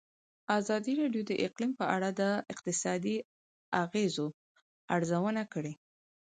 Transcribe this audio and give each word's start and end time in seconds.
ازادي 0.59 0.93
راډیو 1.01 1.23
د 1.29 1.31
اقلیم 1.45 1.71
په 1.79 1.85
اړه 1.95 2.09
د 2.21 2.21
اقتصادي 2.53 3.15
اغېزو 3.83 4.27
ارزونه 4.95 5.43
کړې. 5.53 5.73